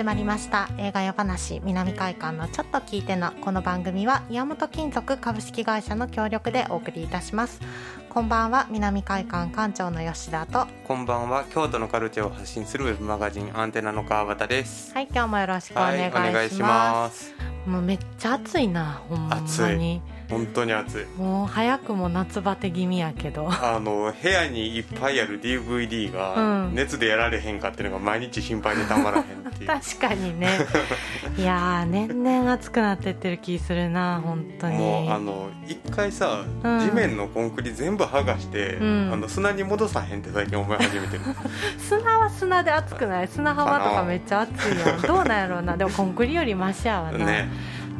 [0.00, 0.70] 始まりました。
[0.78, 7.60] 映画夜話南海館のちょっと聞いてなこの番組は岩本金属株式会社の協力でお送りいたします。
[8.08, 10.66] こんばんは南海館館長の吉田と。
[10.84, 14.94] こんばんは京都のカルチャーを発信するウェブマガジンアンテナの川端です。
[14.94, 19.36] はい今日もよろしくお願いします,、はい、もうめっちゃ暑いなほんま
[19.74, 20.00] に
[20.30, 21.20] 本当に暑い。
[21.20, 23.48] もう早くも夏バテ気味やけど。
[23.50, 29.66] あの部屋にいっぱいある DVD が熱でやられへんかっていうのが毎日心配でたまらへんっていう。
[29.68, 30.48] 確かにね。
[31.36, 34.78] いや年々暑くなってってる気するな本当に。
[34.78, 41.22] もうあの一回さ、うん、地面のコンクリ全部剥がして、うん、あの砂に戻さへんって最近思い始めてる。
[41.78, 43.28] 砂は砂で暑くない？
[43.28, 45.00] 砂浜とかめっちゃ暑いやん。
[45.02, 45.76] どうなんやろうな。
[45.76, 47.18] でもコンクリよりマシやわな。
[47.18, 47.48] ね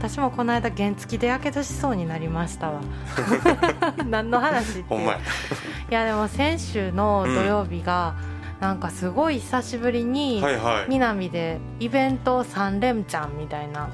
[0.01, 2.81] 私もこの間原付でやけどしそうになりましたわ。
[4.09, 5.05] 何の話ってい
[5.91, 6.07] や。
[6.07, 8.15] でも先週の土曜日が、
[8.55, 10.43] うん、なんかすごい久しぶりに、
[10.89, 13.91] 南でイベント3連チャンみたいな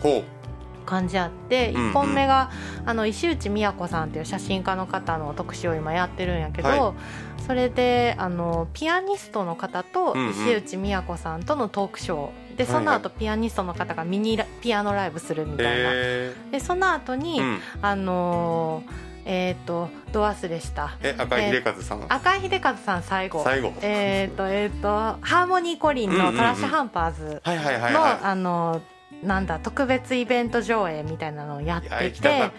[0.84, 2.53] 感じあって、1本目が
[2.84, 6.95] あの石内美也子さんっていう写真家の方の特集を今やってるんやけど、は
[7.41, 20.97] い、それであのピアニストの方と石内美也子さんとのトークショーでその後ピアニストの方がミニピアノライブするみたいな、えー、でその後に、うん、あのー、えっ、ー、とど忘れした。
[21.03, 23.45] え赤井秀和さん、えー、赤井秀和さん最後。
[23.45, 23.73] 最後。
[23.83, 32.50] えっ、とえっ、とハーモニーコリンのトラッシュハンパーズのあのーなんだ特別イベント上映みたいなのをやっててで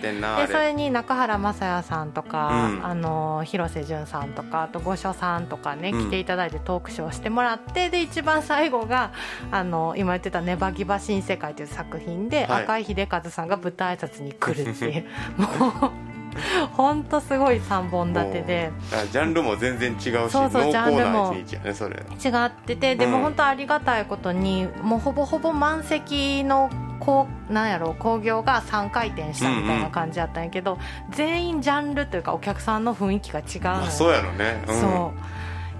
[0.47, 9.11] それに中原雅也さんとか、うん、あの広瀬淳さんとかあと御所さんとかね、来ていただいてトークショーしてもらってで一番最後が
[9.52, 15.05] あの今言ってた「ネバギバ新世界」という作品で、はい、赤井秀和さんが舞台挨拶に来るっていう。
[15.38, 16.06] もう。
[16.74, 18.72] 本当すごい3本立てで。
[19.12, 33.86] ジャンルも全然違うしそうそうジャンルも違っててでも本当ありがたいことに、もうほぼほぼ満席のこうなんやろ興行が3回転したみたいな感じだったんやけど、うんうん、全員ジャンルというかお客さんの雰囲気が違う。
[33.86, 34.90] の、そうやろね、うん、そう。
[34.90, 35.37] い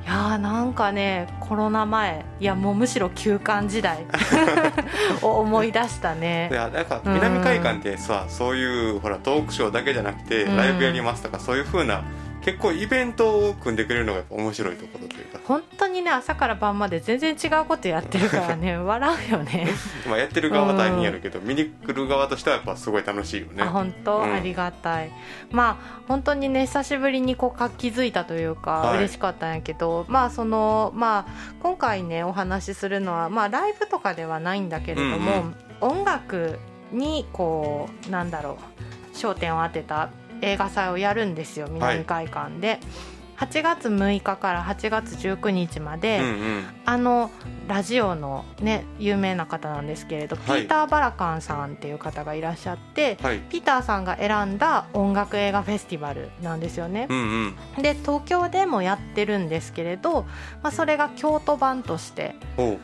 [0.08, 4.06] やーなんかねコロナ前いやもうむしろ休館時代
[5.22, 6.50] を思い出したね。
[6.52, 12.04] いやなんか南海館ってさ、うん、そういうほらトークショーだけじゃなくて、ライブやりますとかそういうふうな
[12.48, 15.40] 結構イベントを組んでくれるのが面白いところというか。
[15.44, 19.68] 本当にね朝から晩まで全然違うことやってるからね笑うよね。
[20.08, 23.64] まあやってる側は大変やるけど、うん、見に来る側としてはやっぱすごい楽しいよね。
[23.64, 25.12] あ本当、うん、ありがたい。
[25.52, 31.32] まあ本当にね久しぶりにこう活気づいたというか、はい、嬉しかったんやけどまあそのまあ
[31.62, 35.32] 今回ねお話しするのはまあライブとかではないんだけれども、
[35.82, 36.60] うんうん、音楽
[36.94, 38.58] にこうなんだろ
[39.12, 42.68] う焦点を当てた映画祭をやるんですよ南海館で。
[42.68, 47.30] はい8月6日から8月19日まで、うんうん、あの
[47.68, 57.08] ラジオの、ね、有名な方なんですけれど、はい、ピーター・バラカンさんっていう方がいらっしゃって、はい、ピーターさんが選んだ音楽映画フェスティバルなんですよね。
[57.10, 60.24] うんうん、で東京でもやってるんですけれど、
[60.64, 62.36] まあ、それが京都版として、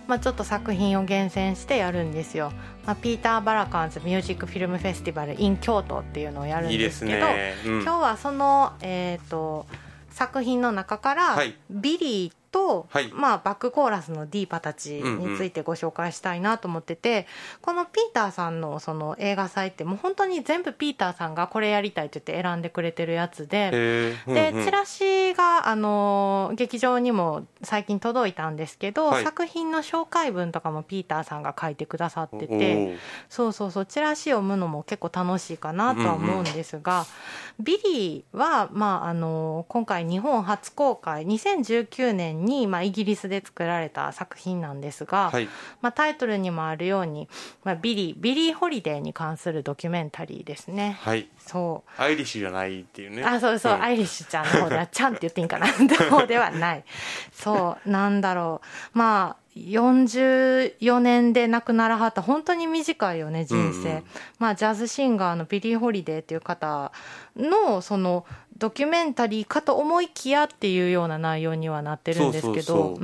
[0.07, 2.51] まあ、ちょっと作品を厳選してやるんですよ。
[2.85, 7.53] まあ、ピーター・バラカンズミュージックフィルムフェスティバル in 京都っていうのをやるんですけど、ね。
[7.65, 9.65] うん、今日はその、えーと
[10.13, 11.37] 作品の中から、
[11.69, 17.25] ビリーと、はい、まあ、バックコーラスのディーバたちについてご紹介したいなと思ってて、うんうん、
[17.61, 32.97] このピーターさんのその映画祭ってもう本当に全部ピーターさんがこれやりたいって言って選んでくれてるやつで、うんうん、でチラシがあの劇場にも最近届いたんですけど、はい、作品の紹介文とかもピーターさんが書いてくださってて
[33.29, 45.47] そうそうそうチラシ読むのも結構楽しいかなとは思うんですが、うんうん、ビリーは、まあ、あの今回日本初公開2019年に、まあ、イギリスで作られた作品なんですが、はい、
[45.81, 47.27] まあ、タイトルにもあるように、
[47.63, 50.97] まあ、ビリービリー・ホリデーに関するドキュメンタリーですね。
[51.01, 51.27] はい。
[51.37, 52.01] そう。
[52.01, 53.23] アイリッシュじゃないっていうね。
[53.23, 55.67] あそうそう、うん、アイリッシュちゃんの方では ちゃんって言っていいんかな。
[56.09, 56.83] 方ではない。
[57.33, 58.61] そうなんだろ
[58.95, 58.97] う。
[58.97, 64.03] まあ44年で亡くならはった本当に短いよね人生、うんうん、
[64.39, 66.91] まあジャズシンガーのビリー・ホリデーっていう方
[67.35, 68.25] のその
[68.57, 72.97] ドキュメンタリーかと思いきやっていうような内容にはなってるんですけど。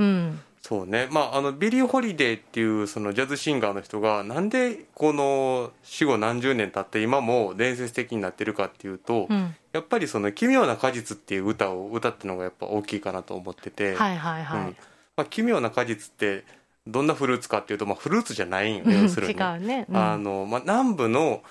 [0.62, 1.07] そうね。
[1.10, 14.78] まああのビリー・ホリデーっていうそのジャズシンガーの人がなんでこの死後何十年経って今も伝説的になってるかっていうと、うん、やっぱりその「奇妙な果実」っていう歌を歌ったのがやっぱ大きいかなと思ってて、はいはいはい、うん、
[15.16, 16.44] まあ、奇妙な果実って
[16.86, 19.86] どんなフルーツかっていうと、まあ、フルーツじゃないんよね要するに、ね。
[19.90, 21.42] うん、あのまあ、南部の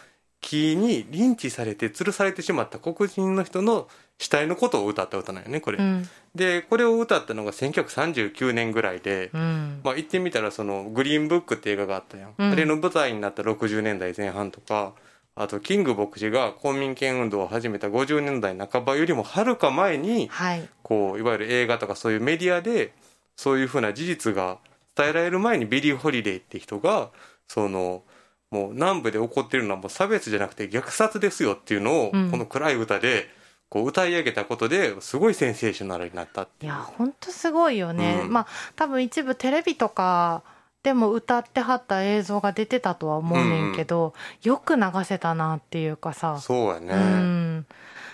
[0.41, 3.89] 木にリンチされて吊るされてしまった黒人の人の
[4.19, 14.93] 死体のことを歌った歌なんよねこれ、うん、でこれを歌ったのが1939年ぐらいで、うん、まあ言ってみたらその「グリーンブック」って映画があったやん、うん、あれの舞台になった60年代前半とか
[15.37, 22.93] あとキング牧師が公民権運動を始めた50年代半ばよりもはるか前に、はい、こういわゆる映画とかそういうメディアで
[23.37, 24.59] そういうふうな事実が
[24.97, 27.11] 伝えられる前にビリー・ホリデーって人が
[27.47, 28.03] その
[28.51, 33.29] もう南部で起こってるのはもう差別じゃなくて虐殺ですよっていうのを、この暗い歌で
[33.69, 38.47] こう歌い上げたことですごいセンセーショナルになったっていや本当すごいよね、うん、まあ
[38.77, 40.43] 多分一部テレビとか
[40.83, 46.39] でも歌ってはった映像が出てたとは思うねんけど、うん、よく流せたなっていうかさ。
[46.39, 47.67] そうやね、うん、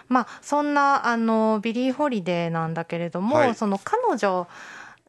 [0.08, 4.48] まあそんなあのビリー・ホリデーなんだけれども、はい、その彼女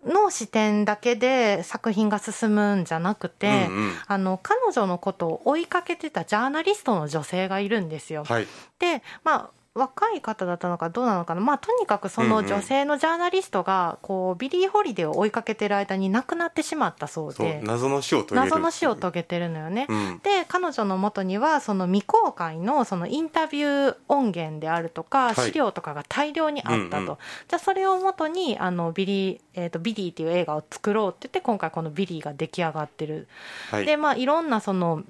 [0.05, 8.23] の視点だけで作品が進むんじゃなくて、うんうん、あの彼女のことを追いかけてたジャーナリストの女性がいるんですよ。
[8.23, 8.47] はい、
[8.79, 17.59] でまあ若い方だったのかどうなのかな、まあ、とにかくその女性のジャーナリストがこうビリー・ホリデーを追いかけてる間に亡くなってしまったそうで。
[17.61, 19.85] 謎の死を遂げ謎の死を遂げてるのよね。
[19.89, 27.17] うん、で彼女のもとにはその未公開のそのインタビュー音源であるとか資料とかが大量にあったと、はいうんうん、
[27.49, 33.27] じゃあそれをもとにあのビリー、えーと、ビリーっていう映画を作ろうって言って今回このビリーが出来上がってる。
[33.71, 35.03] はい、でまあいろんなその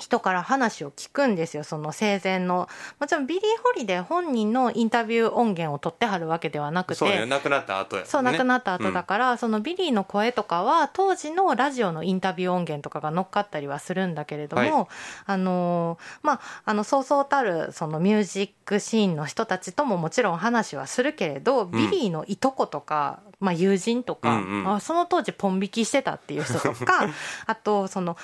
[0.00, 2.68] 人から話を聞くんですよその生前の。
[2.98, 6.94] もちろんビリー・ホリデー本人のインタビュー音源を取ってはるわけではなくて。
[6.94, 14.86] そうね亡くなった後や、ね、そう亡くなった後だから、うん、そのビリーの声とかは当時のラジオのインタビュー音源とかが乗っかったりはするんだけれども、はい、
[15.26, 27.08] あのまああのそうそうたるそのミュージックシーンの人たちとももちろん話はするけれど、うん、ビリーのいとことか、まあ、友人とか、うんうん、その当時ポン引きしてたっていう人とか
[27.46, 28.16] あとその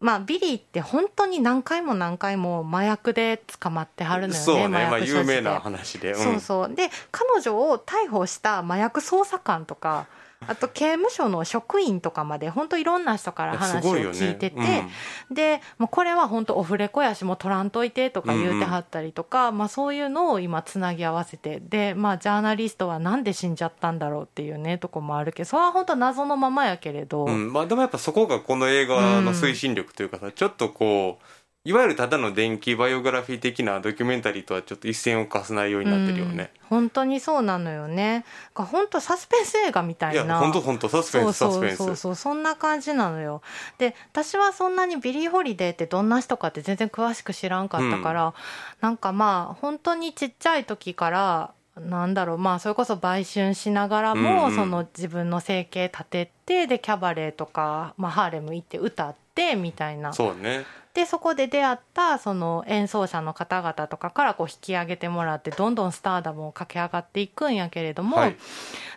[0.00, 4.44] まあ、ビリーって本当に何回も何回も麻薬で捕まってはるのよね。
[4.44, 6.74] そうね、まあ、有名な話で、うん、そうそう。
[6.74, 10.06] で、彼女を逮捕した麻薬捜査官とか、
[10.46, 14.88] あと刑務所の職員とかまで本当いろんな人から話を聞いてて、ね
[15.28, 38.24] うん、でもうこれは本当オフレコやしもう取らんといてとか言うてはったりとか、うんうん、まあ、そういうのを今つなぎ合わせてで、まあ、ジャーナリストはなんで死んじゃったんだろうっていうねとこもあるけどそれは本当謎のままやけれど、うん、まあ、でもやっぱそこがこの映画の推進力というかさ、ちょっとこういわゆるただの伝記バイオグラフィー的なドキュメンタリーとはちょっと一線を画す内容になってるよね、うん、本当にそうなのよね。
[38.54, 40.38] 本当サスペンス映画みたいな。
[40.38, 41.76] 本当本当サスペンスサスペンス。
[41.76, 42.14] そうそう。
[42.14, 43.42] そんな感じなのよ。
[43.76, 48.32] で私はそんなにビリー・ホリデーってどんな人かって全然詳しく知らんかったから、うん、
[48.80, 60.14] なんかまあ本当にちっちゃい時からなんだろうまあそれこそ売春しながらも、うんうん、その自分の生計立ててでキャバレーとか、まあ、ハーレム行って歌ってみたいな。
[60.14, 60.64] そうね
[60.94, 68.36] でそこで出会ったその演奏者の方々とかからこう引き上げてもらってどんどんスターダムを駆け上がっていくんやけれども、はい、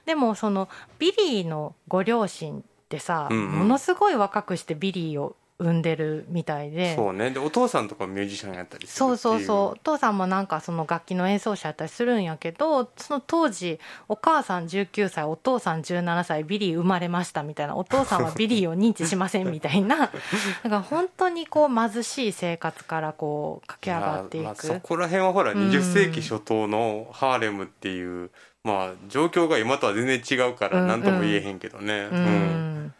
[0.05, 6.95] でもそのビリーのご両親ってさ、うんうん、ものすごい若くしてビリーを産んでるみたいで。
[6.95, 7.31] そうね。
[7.31, 9.57] でお父さんとかミュージシャンやったりそうそうそう。
[9.71, 13.79] お父さんもなんかその楽器の演奏者やったりするんやけどその当時
[14.09, 17.77] お母さん19歳お父さん17歳ビリー生まれましたみたいな。
[17.77, 19.97] お父さんはビリーを認知しませんみたいな。
[20.03, 20.19] だか
[20.63, 28.31] ら本当にこう貧しい生活からこう駆け上がっていく、まあ、そこら辺はほら20世紀初頭のハーレムっていう、うん、
[28.63, 32.09] まあ状況が今とは全然違うから何とも言えへんけどね。
[32.11, 32.93] うん、うん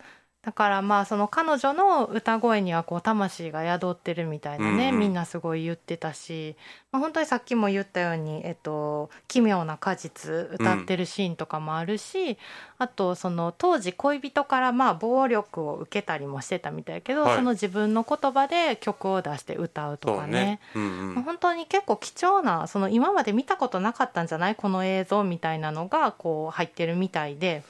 [0.44, 6.58] だからまあその彼女の歌声にはこう魂が宿ってるみたいなね、うんうん、みんなすごい言ってたし、
[6.92, 12.38] まあ、本当にさっきも言ったように「えっと、奇妙な果実」歌ってるシーンとかもあるし、うん、
[12.78, 20.60] あとその当時恋人からまあ暴力を受けたりもしてたみたいけど、はい、その自分の言葉で曲を出して歌うとかね、ね。
[20.76, 20.84] うん
[21.16, 24.56] うん、本当に結構貴重なその今まで見たことなかったんじゃない？
[24.56, 27.64] この映像みたいなのがこう入ってるみたいで。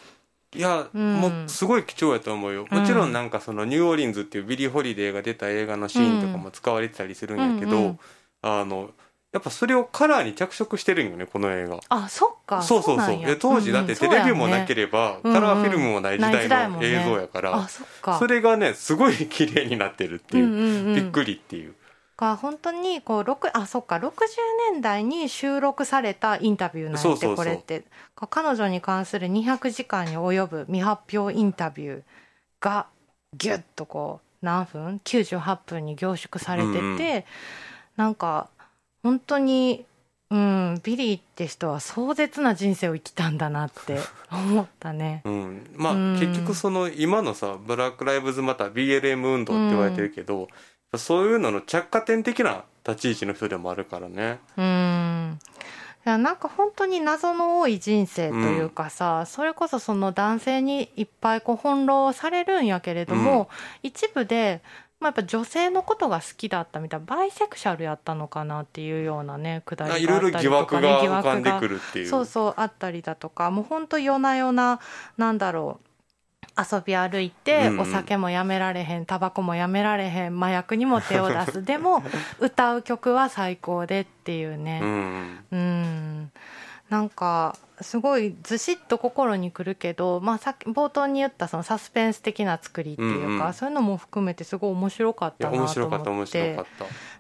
[0.56, 2.66] いや、うん、もうすごい貴重やと思うよ。
[2.70, 8.00] もちろんなんかそのニューオーリンズっていうビリー・ホリデーが出た映画のシーンとかも使われてたりするんやけど、うんうん、
[8.42, 8.92] あの
[9.34, 11.80] やっぱそれをカラーに着色してるんよねこの映画。
[11.90, 12.62] あそっか。
[12.62, 13.26] そうそうそう。
[13.26, 17.68] で当時だってテレビもなければ、カラーフィルムもない時代の映像やから、
[18.20, 21.74] それがねすごい綺麗になってるっていう,、びっくりっていう
[22.18, 24.12] が本当にこうあそっか60
[24.72, 27.84] 年代に収録されたインタビューなんてこれって。
[28.16, 32.02] 彼女に関する200時間に及ぶ未発表インタビュー
[32.62, 32.88] が
[33.36, 37.24] ギュッとこう何分？98分に凝縮されてて、うん、
[37.98, 38.50] なんか
[39.02, 39.86] 本当に、
[40.30, 44.00] うん、ビリーって人は壮絶な人生を生きたんだなって
[44.32, 45.22] 思ったね。
[45.26, 50.48] うん、まあ、うん、結局その今のさブラック・ライブズ・マター BLM 運動って言われてるけど、うん
[50.98, 54.40] そういうのの着火点的な立ち位置の人でもあるからね。
[54.58, 55.40] うん。
[56.06, 63.44] いやなんか本当に謎の多い人生というかさ、うん、それこそその男性にいっぱいこう翻弄されるんやけれども、
[63.84, 64.62] うん、一部で
[65.04, 71.22] まあ、やっぱ女性のことが好きだったみたいなバイセクシャルやったのかなっていうようなねくだりがあったりとか、ね、いろいろ疑惑が。
[71.22, 72.08] 浮かんでくるっていう。
[72.08, 74.80] そうそうあったりだとかもう本当夜な夜な
[75.18, 75.88] なんだろう
[76.58, 81.64] 遊び歩いて、お酒もやめられへんタバコもやめられへん麻薬にも手を出す。
[81.66, 82.04] でも
[82.40, 84.80] 歌う曲は最高でっていうね。
[85.52, 86.32] うん。
[86.90, 95.80] なんかすごいずしっと心にくるけど、まあ、さ冒頭に言ったそのサスペンス的な作りっていうか、うんうん、そういうのも含めてすごい面白かったなと思って。
[95.80, 96.66] 面白かった面白かっ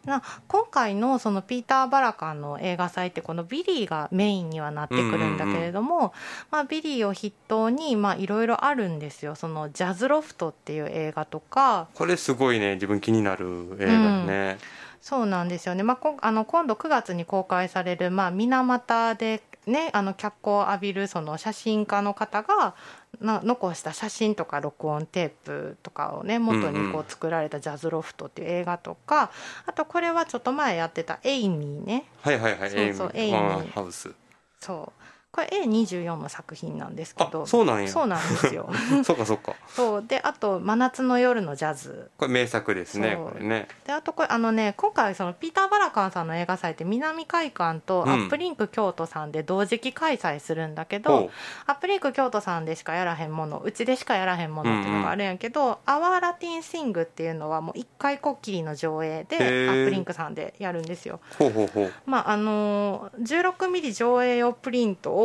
[0.05, 0.09] た。
[0.09, 6.11] な今回のそのピーター・バラカンの映画祭ってこのビリーがメインにはなってくるんだけれども、うんうんうん、
[6.51, 9.35] まあ、ビリーを筆頭にいろいろあるんですよ。
[9.35, 11.87] そのジャズロフトっていう映画とか。
[11.93, 13.91] これすごいね自分気になる映画
[14.25, 14.67] ね、うん。
[15.01, 22.75] そうなんですよね、まあ、あの今度9月に公開される、まあ、水俣でね、あの脚光を浴びるその写真家の方が
[23.21, 29.29] な残した写真とか録音テープとかをね元にこう作られた「ジャズロフト」っていう映画とか、うんうん、
[29.67, 33.71] あとこれはちょっと前やってた「エイミーね」はいはいはいそうそうエイミー。
[33.71, 34.13] ハウス。
[34.59, 35.02] そう
[35.33, 37.47] これ A24 の作品なんですけど。
[37.47, 37.89] そうなんや。
[37.89, 38.69] そうなんですよ。
[39.03, 39.55] そうかそうか。
[39.67, 40.03] そう。
[40.07, 43.67] であと「真夏の夜のジャズ」これ名作ですねこれね。
[43.83, 51.21] であとこれあのね今回そのピーター・バラカンさんの映画祭ってみなみ会館とアップリンク京都さんで同時期開催するんだけど、う。
[51.23, 51.29] ん、
[51.65, 61.19] アップリンク京都さんでしかやらへんものうちでしかやらへんものっていうのがあるんやけど「うんうん、アワーラティン・シング」っていうのはもう一回こっきりの上映でアップリンクさんでやるんですよ。
[61.39, 61.93] ほうほうほう。
[62.05, 65.22] まああの16ミリ上映用プリントを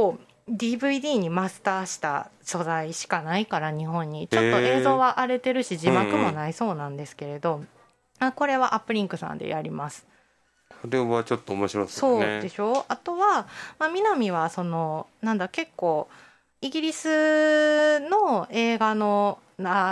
[0.50, 4.28] DVD にマスターした素材しかないから日本に。
[4.28, 7.68] ちょっと映像は荒れてるし字幕もないそうなんですけれど、うんうん、
[8.20, 10.06] あこれはアップリンクさんでやります。
[10.82, 12.84] これはちょっと面白そう、ね、そうでしょ？
[12.88, 13.46] あとは、
[13.78, 16.08] まあ、南はそのなんだ結構
[16.60, 19.38] イギリスの映画の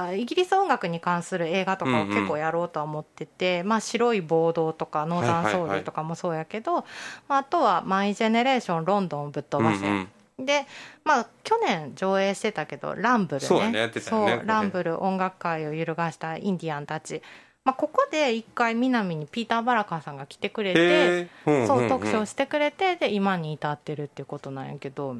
[0.06, 10.08] あイギリス音楽に関する映画とかを結構やろうとは思ってて、うんうん、まあ、白い暴動とかノーザンソウルとかもそうやけど、はいはいはい、まあ、あとは「マイ・ジェネレーションロンドンをぶっ飛ばせ」うんうん。
[10.38, 10.66] で
[11.02, 13.46] まあ去年上映してたけどランブルね。
[13.46, 17.22] そうねそうランブル音楽界を揺るがしたインディアンたち、
[17.64, 21.28] まあ、ここで一回南にピーター・バラカンさんが来てくれて、
[21.66, 25.16] そう特賞してくれてで今に至ってるっていうことなんやけど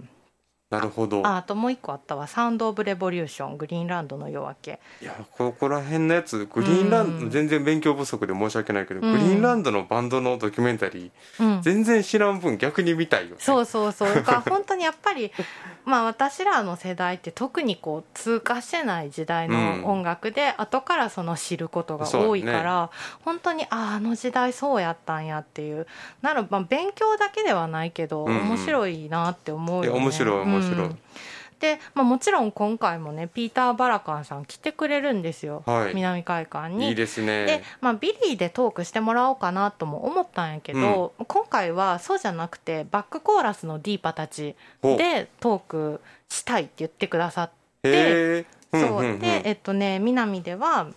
[0.69, 1.25] なるほど。
[1.25, 4.81] ああともう一個あったわ「サウンド・オブ・レボリューション」グリーンランドの夜明け。
[5.01, 14.15] いやここら辺のやつグリーンランド、うん、全然勉強不足で申し訳ないけど、うん、グリーンランドのバンドのドキュメンタリー、うん、全然知らん分逆に見たいよ、ね、そうそうそう。
[14.15, 15.31] だから本当にやっぱり
[15.85, 22.89] まあ私らの世代って特にこう通過してない時代の音楽で、後からその知ることが多いから、ね、
[23.25, 25.87] 本当にあああの時代そうやったんやっていう。
[26.23, 29.99] ならまあ勉強だけではないけど、面白いなって思うよね。
[29.99, 30.91] 面白い面白い、
[31.61, 36.89] で、まあ、もちろん今回もねピーター・バラカンさん来てくれるんですよ、はい、みなみ会館に。
[36.89, 37.47] いいですね。
[37.47, 47.51] で、まあ、ビリーでトークしてもらおうかなとも思ったんやけど、うん、今回はそうじゃなくてバックコーラスのディーバたちでトークしたいって言ってくださっ
[47.83, 48.45] て。
[48.73, 49.19] そう。
[49.19, 50.89] でえっとね南では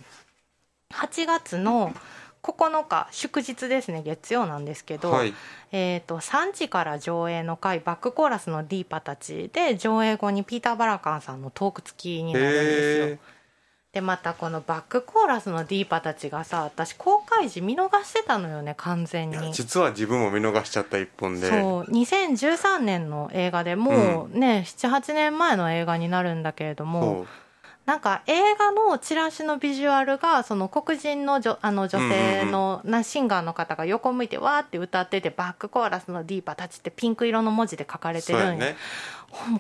[0.92, 1.94] 8月の
[2.42, 5.34] 9日祝日ですね月曜なんですけど、はい、
[5.72, 13.18] えーと、3時から上映の回バックコーラスのディーパたちで上映後にピーター・バラカンさんのトーク付きになるんですよ。
[13.92, 19.52] でまたこのバックコーラスのディーパたちがさ私公開時見逃してたのよね完全に。
[19.52, 21.50] 実は自分も見逃しちゃった一本で。
[21.50, 27.26] そう2013年の映画でもうね、うん、78年前の映画になるんだけれども
[27.90, 38.76] なんか映画のチラシのビジュアルがその黒人の女あの女性のなシンガーの方が横向いてわーって歌っててバックコーラスのディーパたちってピンク色の文字で書かれてるんね。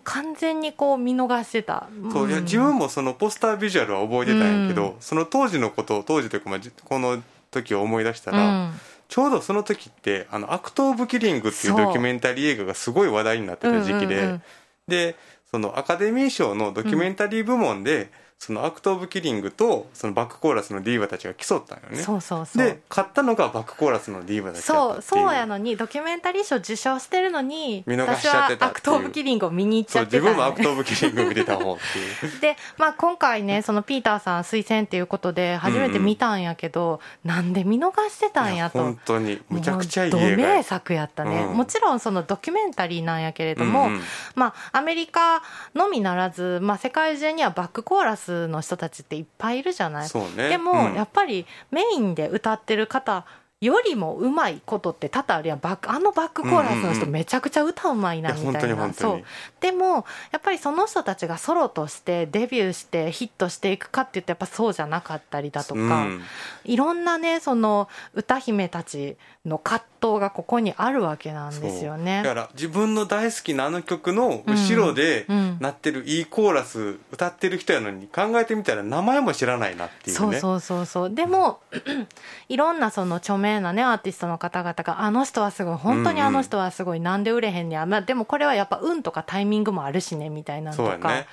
[0.03, 8.71] 完全にこう見逃してた、そういや自分もそのポスタービジュアルは覚えてたんやけど、うん、その当時のことを当時というか、まあ、この時を思い出したら、うん。
[9.07, 14.41] ちょうどその時って「あのアクト・オブ・キリング」っていうドキュメンタリー映画がすごい話題になってた時期で、うんうんうん、
[14.88, 15.15] で
[15.50, 21.98] そのアカデミー賞のドキュメンタリー部門で、そのアクト・オブ・キリングとそのバックコーラスのディーバたちが競ったんよね。
[21.98, 22.65] そうそうそう。
[22.65, 32.39] で勝ったのがバックコーラスのディーバたちそうそうやのにドキュメンタリー賞受賞してるのに見逃しちゃってたアクト・オブ・キリングを見に行っちゃってた、ね、自分もアクト・オブ・キリング見てたもんっていう。
[32.39, 37.31] で、まあ、今回ねそのピーターさん推薦っていうことで初めて見たんやけど、うん。
[37.31, 38.79] うん、なんで見逃してたんやと。
[38.79, 40.38] 本当にむちゃくちゃいい映画。
[40.38, 44.01] 名作やったね、うん、もちろんそのドキュメンタリーなんやけれども、うんうん、
[44.36, 45.43] まあアメリカ
[45.75, 53.25] のみならず、まあ、世界中にはバックコーラスの人たちっていっぱいいるじゃない、ね、でも、うん、やっぱりメインで歌ってる方
[53.62, 55.60] よりもうまいことって多々あるやん。
[55.60, 59.24] バックあのバックコーラスの人めちゃくちゃ歌うまいなみたいな、そう。
[59.60, 66.22] でもやっぱりその人たちがソロとしてデビューしてヒットしていくかって言ってやっぱそうじゃなかったりだとか、うん、
[66.63, 72.22] いろんなねその歌姫たちの葛藤がここにあるわけなんですよね。
[72.24, 75.25] だから自分の大好きなあの曲の後ろで
[75.60, 80.39] なってるいいコーラス歌ってる人やのに考えてみたら名前も知らないなっていうね。
[80.39, 81.10] そうそうそうそう。
[81.13, 81.60] でも
[82.48, 91.27] いろんなその著名なねアーティストの方々があの人はすごい本当にあの人はすごい、なんで売れへんねや、まあ、でもこれはやっぱ運とかタイミングもあるしねみたいなのとか、ね、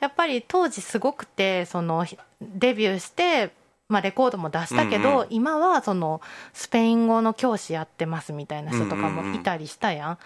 [0.00, 2.06] やっぱり当時すごくてその
[2.40, 3.52] デビューして
[3.88, 6.20] まあ、レコードも出したけど、うんうん、今はその
[6.52, 10.18] スペイン語の教師やってますみたいな人とかもいたりしたや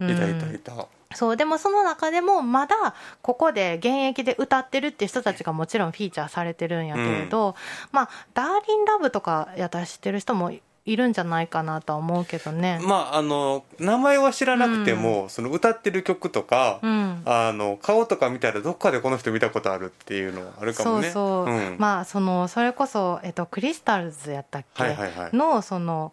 [0.00, 0.88] ん、いたいたいた。
[1.14, 7.54] そうでもその中でもまだここで現役で歌ってるっていう人たちがもちろんフィーチャーされてるんやけれど、うん、
[7.92, 10.52] まあ「ダーリンラブ」とかやったら知ってる人も
[10.86, 12.78] いるんじゃないかなとは思うけどね。
[12.82, 21.10] まああの名前は知らなくても、うん、その歌ってる曲とか、うん、あの顔とか見たらどっかでこの人見たことあるっていうのあるかもね。
[21.10, 21.54] そうそう。
[21.54, 26.12] うん、まあそのそれこそえっとクリスタルズやったっけ、はいはいはい、のその。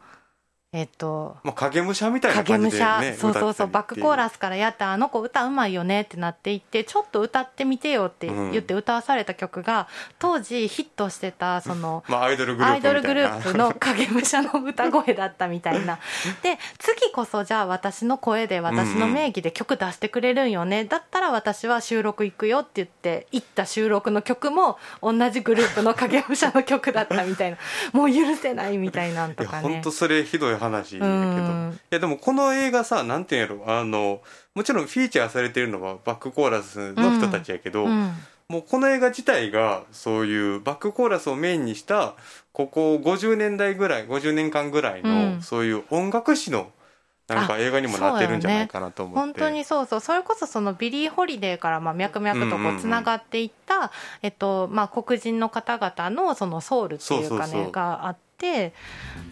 [0.74, 9.88] えっと、まあ、影武者みたいな感じで、ね、そうそうそうバックコーラスからやったあの子歌うまいよねってなっていってちょっと歌ってみてよって言って歌わされた曲が、
[10.18, 12.64] 当時ヒットしてたその、まあ、アイドルグ
[13.14, 16.00] ループの影武者の歌声だったみたいな。
[16.42, 27.58] で次こそじゃあ私の声で私の名義で曲出してくれるんよね、だったら私は収録行くよって言って行った収録の曲も同じグループの影武者の曲だったみたいな。
[27.92, 29.70] もう許せないみたいなんとかね。
[29.70, 33.80] 本当それひどい話だけど、いやでもこの映画さなんていうんやろ。
[33.80, 34.22] あの
[34.56, 38.14] もちろんフィーチャーされてるのはバックコーラスの人たちやけど、うん、
[38.50, 42.16] もうこの映画自体がそういうバックコーラスをメインにした
[42.52, 46.72] ここ50年代ぐらい50年間ぐらいの、そういう音楽史の
[47.28, 50.00] なんか映画にもなってるんじゃないかなと思って、ね、本当にそうそう。
[50.02, 58.74] それこそそのビリー・ホリデーからまあ脈々とこうつながっていった、えっとまあ、黒人の方々のそのソウルっていうかねがあって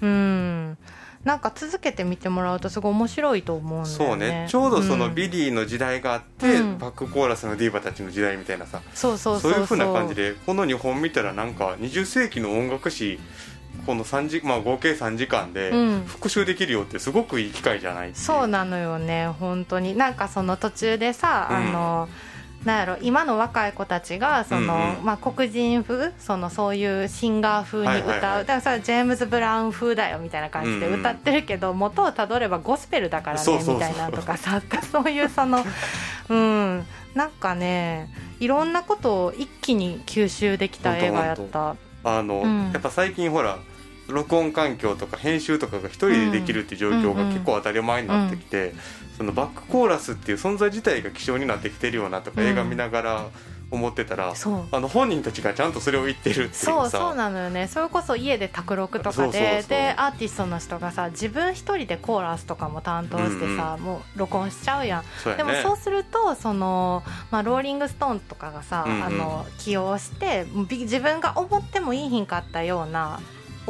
[0.01, 0.77] うん
[1.23, 4.05] なんか続けて見てもらうとすごい面白いと思うんだよね。
[4.05, 4.47] そうね。
[4.49, 8.81] ちょうどそのビリーの時代があって、うん、バックコーラスのディーバたちの時代みたいなさ。
[8.93, 13.19] そうそうそういうふうな感じでこの2本見たらなんか20世紀の音楽史
[13.85, 15.71] この3時、まあ、合計3時間で
[16.07, 18.11] 復習できるよってすごくいい機会じゃない、う。
[18.11, 19.95] ん、そうなのよね本当に。
[19.95, 22.09] なんかその途中でさ、うん、あの
[22.65, 35.65] なんやろ今の若い子たちがその、まあ、黒人風そのそういうシンガー風に歌う、だからさジェームズ・ブラウン風だよみたいな感じで歌ってるけど、元をたどればゴスペルだからねみたいなとかさそういうその
[36.29, 36.85] うん。
[37.15, 41.75] なんかねいろんなことを一気に吸収できた映画やった。
[42.03, 43.59] あの、うん、やっぱ最近ほら
[44.11, 48.73] 録音環境とか編集とかが一人でできるっていう状況が結構当たり前になってきて、
[49.17, 53.25] そのバックコーラスっていう存在自体が希少になってきてるよなとか、映画見ながら
[53.71, 54.33] 思ってたら、
[54.71, 57.67] あの本人たちがちゃんとそれを言ってるっていうそうそうなのよね。
[57.67, 73.21] それこそ家で卓録とかででアーティストの人がさ自分一人でコーラスとかも担当してさ、うんうん、もう録音しちゃうやん、ね、でもそうするとその、まあ、ローリング・ストーンとかがさ、うんうん、あの起用して自分が思ってもいいひんかったような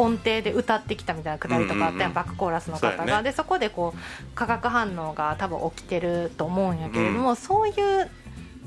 [0.02, 8.10] 音程で歌ってきたみたいなくだりとかあって、バックコーラスの方が、ね、でそこでこう化学反応が多分起きてると思うんやけれども、うん、そういう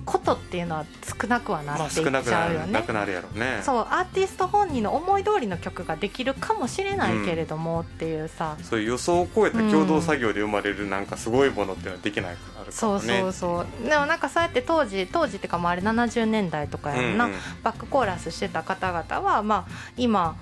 [0.05, 0.85] ことっていうのは
[1.21, 2.73] 少なくはなっていっちゃうよね。
[2.73, 3.61] なくなるやろね。
[3.63, 13.89] そうアーティスト本人の思い通りの曲ができるかもしれないけれどもっていうさ、うん、そういう予想を超えた共同作業で生まれるなんかすごいものっていうのはできないから、ね、そうそうそう。
[13.89, 20.37] でもなんかそうやって当時当時っていうかもうあれ70年代とかやんな、うんうん、バックコーラスしてた方々はまあ今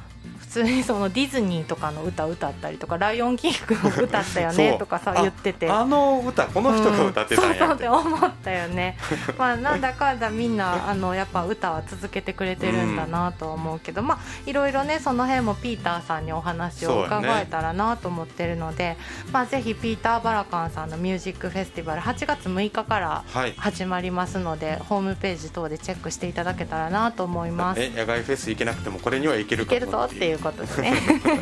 [0.46, 5.70] 通にそのディズニーとかの歌歌ったりとか「ライオンキング」も歌ったよねとかさ言ってて。
[5.70, 8.96] あの歌この人が歌ってたんや、うん、そうって思ったよね
[9.38, 18.96] まあなんだかんだみんなあのやっぱ歌は続けてくれてるんだなとは思うけど、うん、まあいろいろねその辺もピーターさんにお話を伺えたらなと思ってるので、ね、
[19.32, 23.24] まあぜひピーター・バラカンさんのミュージックフェスティバル8月6日から
[23.56, 30.94] 始まりますので、はい、ホームページ等でチェックしていただけたらなと思います野外フェス行けなくてもこれには行けるかいけるぞっていうことですね。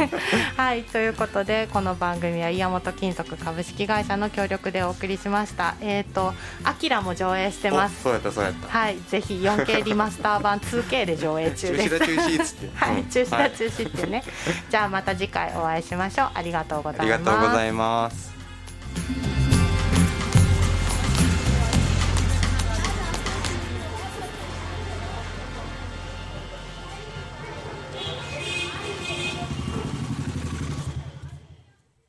[0.56, 5.74] はいということでこの番組は岩本金属株式会社の協力でお送りしました。
[5.80, 8.02] えっ、ー、と「アキラも上映してます。
[8.02, 8.78] そうやったそうやった。
[8.78, 11.88] はいぜひ 4K リマスター版 2K で上映中です。
[11.88, 12.70] 中止だ中止っつって。
[12.74, 14.24] はい中止だ中止ってね、はい、
[14.70, 16.30] じゃあまた次回お会いしましょう。
[16.34, 17.02] ありがとうございます。
[17.02, 18.39] ありがとうございます